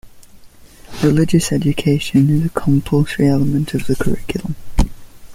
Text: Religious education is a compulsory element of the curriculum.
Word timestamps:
Religious 1.03 1.51
education 1.51 2.27
is 2.31 2.43
a 2.47 2.59
compulsory 2.59 3.27
element 3.27 3.75
of 3.75 3.85
the 3.85 3.95
curriculum. 3.95 4.55